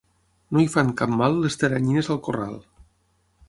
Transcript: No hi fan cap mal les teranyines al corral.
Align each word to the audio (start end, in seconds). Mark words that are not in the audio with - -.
No 0.55 0.63
hi 0.63 0.69
fan 0.75 0.89
cap 1.01 1.13
mal 1.19 1.37
les 1.43 1.59
teranyines 1.65 2.11
al 2.17 2.21
corral. 2.29 2.61